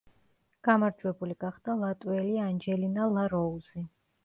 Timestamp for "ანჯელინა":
2.47-3.09